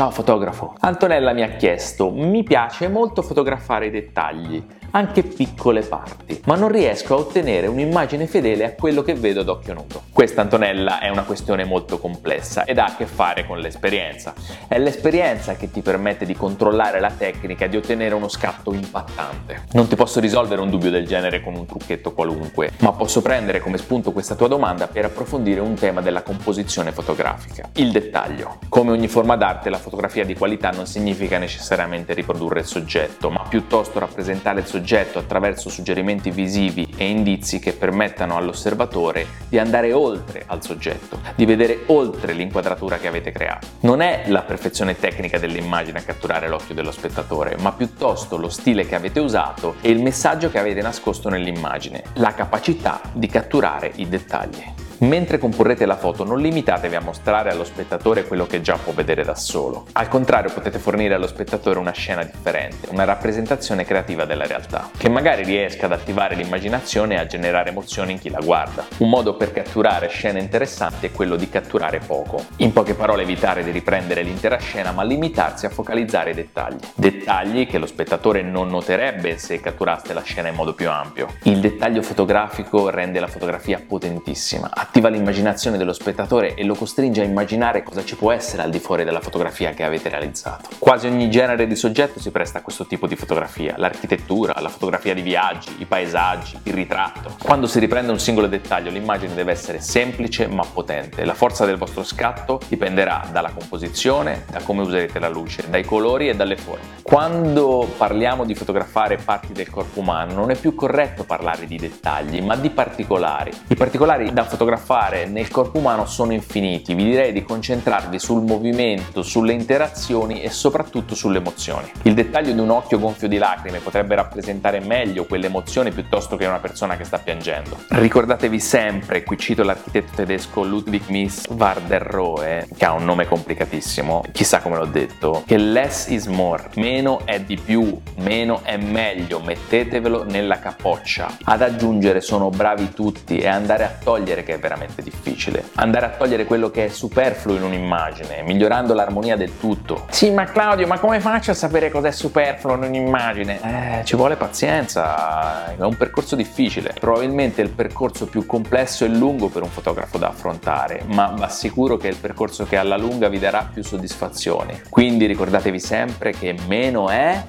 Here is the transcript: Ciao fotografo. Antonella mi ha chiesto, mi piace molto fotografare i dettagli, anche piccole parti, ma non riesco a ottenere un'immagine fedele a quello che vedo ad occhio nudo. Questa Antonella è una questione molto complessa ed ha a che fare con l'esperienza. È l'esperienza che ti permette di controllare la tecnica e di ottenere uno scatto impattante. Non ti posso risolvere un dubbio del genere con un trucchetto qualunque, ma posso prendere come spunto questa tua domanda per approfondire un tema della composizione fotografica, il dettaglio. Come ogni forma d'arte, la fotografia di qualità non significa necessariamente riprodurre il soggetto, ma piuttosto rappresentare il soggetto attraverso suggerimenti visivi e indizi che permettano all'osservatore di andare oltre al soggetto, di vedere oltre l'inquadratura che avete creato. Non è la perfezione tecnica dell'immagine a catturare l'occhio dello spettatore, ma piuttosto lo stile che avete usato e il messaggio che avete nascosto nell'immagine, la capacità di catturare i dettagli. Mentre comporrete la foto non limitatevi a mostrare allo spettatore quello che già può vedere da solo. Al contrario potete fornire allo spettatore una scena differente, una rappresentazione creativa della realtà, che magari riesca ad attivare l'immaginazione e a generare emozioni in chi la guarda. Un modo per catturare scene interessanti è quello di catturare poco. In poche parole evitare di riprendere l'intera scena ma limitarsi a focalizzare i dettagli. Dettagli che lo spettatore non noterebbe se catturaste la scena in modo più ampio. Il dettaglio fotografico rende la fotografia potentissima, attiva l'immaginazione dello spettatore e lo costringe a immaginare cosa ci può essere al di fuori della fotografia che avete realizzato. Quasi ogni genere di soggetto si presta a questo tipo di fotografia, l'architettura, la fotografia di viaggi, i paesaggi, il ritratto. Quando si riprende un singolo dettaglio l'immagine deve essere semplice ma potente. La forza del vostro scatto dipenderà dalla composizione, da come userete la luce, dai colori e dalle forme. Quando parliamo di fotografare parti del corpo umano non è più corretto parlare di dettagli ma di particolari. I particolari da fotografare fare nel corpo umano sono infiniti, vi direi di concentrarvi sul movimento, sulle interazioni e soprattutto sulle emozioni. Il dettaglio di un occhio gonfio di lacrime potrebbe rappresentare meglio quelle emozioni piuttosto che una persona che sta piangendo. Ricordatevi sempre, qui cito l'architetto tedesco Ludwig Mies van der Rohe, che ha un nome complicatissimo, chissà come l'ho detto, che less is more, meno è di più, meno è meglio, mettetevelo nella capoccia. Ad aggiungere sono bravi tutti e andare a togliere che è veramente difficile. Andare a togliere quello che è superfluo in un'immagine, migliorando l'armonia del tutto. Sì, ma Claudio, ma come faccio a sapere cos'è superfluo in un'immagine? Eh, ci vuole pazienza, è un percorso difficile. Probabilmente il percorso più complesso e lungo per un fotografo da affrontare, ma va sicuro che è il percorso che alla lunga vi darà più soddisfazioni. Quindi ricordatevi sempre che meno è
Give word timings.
Ciao 0.00 0.10
fotografo. 0.10 0.76
Antonella 0.78 1.34
mi 1.34 1.42
ha 1.42 1.56
chiesto, 1.56 2.10
mi 2.10 2.42
piace 2.42 2.88
molto 2.88 3.20
fotografare 3.20 3.88
i 3.88 3.90
dettagli, 3.90 4.64
anche 4.92 5.22
piccole 5.22 5.82
parti, 5.82 6.40
ma 6.46 6.56
non 6.56 6.70
riesco 6.70 7.12
a 7.12 7.18
ottenere 7.18 7.66
un'immagine 7.66 8.26
fedele 8.26 8.64
a 8.64 8.72
quello 8.72 9.02
che 9.02 9.12
vedo 9.12 9.40
ad 9.40 9.50
occhio 9.50 9.74
nudo. 9.74 10.02
Questa 10.20 10.42
Antonella 10.42 10.98
è 10.98 11.08
una 11.08 11.22
questione 11.22 11.64
molto 11.64 11.98
complessa 11.98 12.64
ed 12.64 12.76
ha 12.76 12.84
a 12.84 12.94
che 12.94 13.06
fare 13.06 13.46
con 13.46 13.58
l'esperienza. 13.58 14.34
È 14.68 14.78
l'esperienza 14.78 15.56
che 15.56 15.70
ti 15.70 15.80
permette 15.80 16.26
di 16.26 16.34
controllare 16.34 17.00
la 17.00 17.10
tecnica 17.10 17.64
e 17.64 17.70
di 17.70 17.78
ottenere 17.78 18.14
uno 18.14 18.28
scatto 18.28 18.74
impattante. 18.74 19.62
Non 19.72 19.88
ti 19.88 19.96
posso 19.96 20.20
risolvere 20.20 20.60
un 20.60 20.68
dubbio 20.68 20.90
del 20.90 21.06
genere 21.06 21.40
con 21.40 21.54
un 21.54 21.64
trucchetto 21.64 22.12
qualunque, 22.12 22.70
ma 22.80 22.92
posso 22.92 23.22
prendere 23.22 23.60
come 23.60 23.78
spunto 23.78 24.12
questa 24.12 24.34
tua 24.34 24.46
domanda 24.46 24.88
per 24.88 25.06
approfondire 25.06 25.60
un 25.60 25.72
tema 25.72 26.02
della 26.02 26.20
composizione 26.20 26.92
fotografica, 26.92 27.70
il 27.76 27.90
dettaglio. 27.90 28.58
Come 28.68 28.90
ogni 28.90 29.08
forma 29.08 29.36
d'arte, 29.36 29.70
la 29.70 29.78
fotografia 29.78 30.26
di 30.26 30.34
qualità 30.34 30.68
non 30.68 30.84
significa 30.84 31.38
necessariamente 31.38 32.12
riprodurre 32.12 32.60
il 32.60 32.66
soggetto, 32.66 33.30
ma 33.30 33.44
piuttosto 33.48 33.98
rappresentare 33.98 34.60
il 34.60 34.66
soggetto 34.66 35.18
attraverso 35.18 35.70
suggerimenti 35.70 36.30
visivi 36.30 36.92
e 36.98 37.08
indizi 37.08 37.58
che 37.58 37.72
permettano 37.72 38.36
all'osservatore 38.36 39.26
di 39.48 39.58
andare 39.58 39.94
oltre 39.94 40.08
al 40.46 40.62
soggetto, 40.62 41.20
di 41.34 41.44
vedere 41.44 41.84
oltre 41.86 42.32
l'inquadratura 42.32 42.98
che 42.98 43.08
avete 43.08 43.32
creato. 43.32 43.66
Non 43.80 44.00
è 44.00 44.24
la 44.26 44.42
perfezione 44.42 44.98
tecnica 44.98 45.38
dell'immagine 45.38 45.98
a 45.98 46.02
catturare 46.02 46.48
l'occhio 46.48 46.74
dello 46.74 46.92
spettatore, 46.92 47.56
ma 47.58 47.72
piuttosto 47.72 48.36
lo 48.36 48.48
stile 48.48 48.86
che 48.86 48.94
avete 48.94 49.20
usato 49.20 49.76
e 49.80 49.90
il 49.90 50.00
messaggio 50.00 50.50
che 50.50 50.58
avete 50.58 50.80
nascosto 50.80 51.28
nell'immagine, 51.28 52.02
la 52.14 52.34
capacità 52.34 53.00
di 53.12 53.26
catturare 53.26 53.92
i 53.96 54.08
dettagli. 54.08 54.79
Mentre 55.00 55.38
comporrete 55.38 55.86
la 55.86 55.96
foto 55.96 56.24
non 56.24 56.40
limitatevi 56.40 56.94
a 56.94 57.00
mostrare 57.00 57.50
allo 57.50 57.64
spettatore 57.64 58.26
quello 58.26 58.46
che 58.46 58.60
già 58.60 58.76
può 58.76 58.92
vedere 58.92 59.24
da 59.24 59.34
solo. 59.34 59.86
Al 59.92 60.08
contrario 60.08 60.52
potete 60.52 60.78
fornire 60.78 61.14
allo 61.14 61.26
spettatore 61.26 61.78
una 61.78 61.92
scena 61.92 62.22
differente, 62.22 62.90
una 62.90 63.04
rappresentazione 63.04 63.86
creativa 63.86 64.26
della 64.26 64.46
realtà, 64.46 64.90
che 64.94 65.08
magari 65.08 65.42
riesca 65.42 65.86
ad 65.86 65.92
attivare 65.92 66.34
l'immaginazione 66.34 67.14
e 67.14 67.18
a 67.18 67.24
generare 67.24 67.70
emozioni 67.70 68.12
in 68.12 68.18
chi 68.18 68.28
la 68.28 68.40
guarda. 68.40 68.84
Un 68.98 69.08
modo 69.08 69.36
per 69.36 69.52
catturare 69.52 70.08
scene 70.08 70.38
interessanti 70.38 71.06
è 71.06 71.12
quello 71.12 71.36
di 71.36 71.48
catturare 71.48 72.00
poco. 72.00 72.44
In 72.56 72.74
poche 72.74 72.92
parole 72.92 73.22
evitare 73.22 73.64
di 73.64 73.70
riprendere 73.70 74.20
l'intera 74.20 74.58
scena 74.58 74.92
ma 74.92 75.02
limitarsi 75.02 75.64
a 75.64 75.70
focalizzare 75.70 76.32
i 76.32 76.34
dettagli. 76.34 76.78
Dettagli 76.94 77.66
che 77.66 77.78
lo 77.78 77.86
spettatore 77.86 78.42
non 78.42 78.68
noterebbe 78.68 79.38
se 79.38 79.60
catturaste 79.60 80.12
la 80.12 80.22
scena 80.22 80.48
in 80.48 80.56
modo 80.56 80.74
più 80.74 80.90
ampio. 80.90 81.28
Il 81.44 81.60
dettaglio 81.60 82.02
fotografico 82.02 82.90
rende 82.90 83.18
la 83.18 83.28
fotografia 83.28 83.82
potentissima, 83.84 84.68
attiva 84.90 85.08
l'immaginazione 85.08 85.78
dello 85.78 85.92
spettatore 85.92 86.54
e 86.54 86.64
lo 86.64 86.74
costringe 86.74 87.20
a 87.20 87.24
immaginare 87.24 87.84
cosa 87.84 88.04
ci 88.04 88.16
può 88.16 88.32
essere 88.32 88.62
al 88.62 88.70
di 88.70 88.80
fuori 88.80 89.04
della 89.04 89.20
fotografia 89.20 89.70
che 89.70 89.84
avete 89.84 90.08
realizzato. 90.08 90.68
Quasi 90.78 91.06
ogni 91.06 91.30
genere 91.30 91.68
di 91.68 91.76
soggetto 91.76 92.18
si 92.18 92.32
presta 92.32 92.58
a 92.58 92.62
questo 92.62 92.86
tipo 92.86 93.06
di 93.06 93.14
fotografia, 93.14 93.74
l'architettura, 93.76 94.60
la 94.60 94.68
fotografia 94.68 95.14
di 95.14 95.22
viaggi, 95.22 95.76
i 95.78 95.84
paesaggi, 95.84 96.58
il 96.64 96.72
ritratto. 96.74 97.36
Quando 97.40 97.68
si 97.68 97.78
riprende 97.78 98.10
un 98.10 98.18
singolo 98.18 98.48
dettaglio 98.48 98.90
l'immagine 98.90 99.32
deve 99.34 99.52
essere 99.52 99.80
semplice 99.80 100.48
ma 100.48 100.64
potente. 100.64 101.24
La 101.24 101.34
forza 101.34 101.64
del 101.64 101.76
vostro 101.76 102.02
scatto 102.02 102.60
dipenderà 102.66 103.28
dalla 103.30 103.52
composizione, 103.52 104.44
da 104.50 104.58
come 104.60 104.82
userete 104.82 105.20
la 105.20 105.28
luce, 105.28 105.70
dai 105.70 105.84
colori 105.84 106.28
e 106.28 106.34
dalle 106.34 106.56
forme. 106.56 106.98
Quando 107.02 107.88
parliamo 107.96 108.44
di 108.44 108.56
fotografare 108.56 109.18
parti 109.18 109.52
del 109.52 109.70
corpo 109.70 110.00
umano 110.00 110.32
non 110.32 110.50
è 110.50 110.56
più 110.56 110.74
corretto 110.74 111.22
parlare 111.22 111.68
di 111.68 111.76
dettagli 111.76 112.42
ma 112.42 112.56
di 112.56 112.70
particolari. 112.70 113.52
I 113.68 113.76
particolari 113.76 114.32
da 114.32 114.42
fotografare 114.42 114.78
fare 114.80 115.26
nel 115.26 115.48
corpo 115.48 115.78
umano 115.78 116.06
sono 116.06 116.32
infiniti, 116.32 116.94
vi 116.94 117.04
direi 117.04 117.32
di 117.32 117.42
concentrarvi 117.42 118.18
sul 118.18 118.42
movimento, 118.42 119.22
sulle 119.22 119.52
interazioni 119.52 120.42
e 120.42 120.50
soprattutto 120.50 121.14
sulle 121.14 121.38
emozioni. 121.38 121.90
Il 122.02 122.14
dettaglio 122.14 122.52
di 122.52 122.58
un 122.58 122.70
occhio 122.70 122.98
gonfio 122.98 123.28
di 123.28 123.38
lacrime 123.38 123.78
potrebbe 123.78 124.14
rappresentare 124.14 124.80
meglio 124.80 125.26
quelle 125.26 125.46
emozioni 125.46 125.92
piuttosto 125.92 126.36
che 126.36 126.46
una 126.46 126.58
persona 126.58 126.96
che 126.96 127.04
sta 127.04 127.18
piangendo. 127.18 127.78
Ricordatevi 127.88 128.58
sempre, 128.58 129.22
qui 129.22 129.38
cito 129.38 129.62
l'architetto 129.62 130.14
tedesco 130.16 130.64
Ludwig 130.64 131.08
Mies 131.08 131.46
van 131.50 131.86
der 131.86 132.02
Rohe, 132.02 132.68
che 132.76 132.84
ha 132.84 132.92
un 132.92 133.04
nome 133.04 133.26
complicatissimo, 133.26 134.24
chissà 134.32 134.60
come 134.60 134.76
l'ho 134.76 134.86
detto, 134.86 135.42
che 135.46 135.56
less 135.56 136.08
is 136.08 136.26
more, 136.26 136.68
meno 136.74 137.20
è 137.24 137.40
di 137.40 137.56
più, 137.56 138.00
meno 138.16 138.60
è 138.64 138.76
meglio, 138.76 139.40
mettetevelo 139.40 140.24
nella 140.24 140.58
capoccia. 140.58 141.36
Ad 141.44 141.62
aggiungere 141.62 142.20
sono 142.20 142.50
bravi 142.50 142.92
tutti 142.92 143.38
e 143.38 143.46
andare 143.46 143.84
a 143.84 143.92
togliere 144.02 144.42
che 144.42 144.54
è 144.54 144.58
veramente 144.70 145.02
difficile. 145.02 145.64
Andare 145.74 146.06
a 146.06 146.08
togliere 146.10 146.44
quello 146.44 146.70
che 146.70 146.84
è 146.84 146.88
superfluo 146.88 147.56
in 147.56 147.62
un'immagine, 147.64 148.42
migliorando 148.42 148.94
l'armonia 148.94 149.36
del 149.36 149.58
tutto. 149.58 150.06
Sì, 150.10 150.30
ma 150.30 150.44
Claudio, 150.44 150.86
ma 150.86 150.98
come 150.98 151.18
faccio 151.18 151.50
a 151.50 151.54
sapere 151.54 151.90
cos'è 151.90 152.12
superfluo 152.12 152.74
in 152.74 152.84
un'immagine? 152.84 154.00
Eh, 154.00 154.04
ci 154.04 154.14
vuole 154.14 154.36
pazienza, 154.36 155.74
è 155.74 155.82
un 155.82 155.96
percorso 155.96 156.36
difficile. 156.36 156.94
Probabilmente 156.98 157.62
il 157.62 157.70
percorso 157.70 158.26
più 158.26 158.46
complesso 158.46 159.04
e 159.04 159.08
lungo 159.08 159.48
per 159.48 159.62
un 159.62 159.70
fotografo 159.70 160.18
da 160.18 160.28
affrontare, 160.28 161.02
ma 161.06 161.34
va 161.36 161.48
sicuro 161.48 161.96
che 161.96 162.08
è 162.08 162.10
il 162.10 162.18
percorso 162.18 162.64
che 162.64 162.76
alla 162.76 162.96
lunga 162.96 163.28
vi 163.28 163.40
darà 163.40 163.68
più 163.72 163.82
soddisfazioni. 163.82 164.82
Quindi 164.88 165.26
ricordatevi 165.26 165.80
sempre 165.80 166.32
che 166.32 166.54
meno 166.68 167.08
è 167.08 167.42